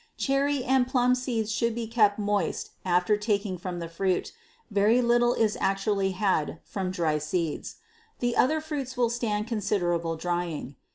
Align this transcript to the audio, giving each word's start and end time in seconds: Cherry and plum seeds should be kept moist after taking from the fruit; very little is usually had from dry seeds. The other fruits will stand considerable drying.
Cherry 0.17 0.63
and 0.63 0.87
plum 0.87 1.13
seeds 1.13 1.51
should 1.51 1.75
be 1.75 1.85
kept 1.85 2.17
moist 2.17 2.71
after 2.83 3.17
taking 3.17 3.59
from 3.59 3.77
the 3.77 3.87
fruit; 3.87 4.33
very 4.71 4.99
little 4.99 5.35
is 5.35 5.55
usually 5.61 6.13
had 6.13 6.57
from 6.63 6.89
dry 6.89 7.19
seeds. 7.19 7.75
The 8.17 8.35
other 8.35 8.61
fruits 8.61 8.97
will 8.97 9.11
stand 9.11 9.45
considerable 9.45 10.15
drying. 10.15 10.75